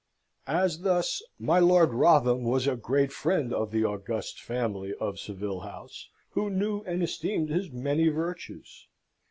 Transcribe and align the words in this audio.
As 0.47 0.79
thus. 0.81 1.21
My 1.37 1.59
Lord 1.59 1.93
Wrotham 1.93 2.41
was 2.43 2.65
a 2.65 2.75
great 2.75 3.11
friend 3.11 3.53
of 3.53 3.69
the 3.69 3.85
august 3.85 4.41
family 4.41 4.95
of 4.99 5.19
Savile 5.19 5.59
House, 5.59 6.09
who 6.31 6.49
knew 6.49 6.81
and 6.87 7.03
esteemed 7.03 7.49
his 7.49 7.71
many 7.71 8.07
virtues. 8.07 8.87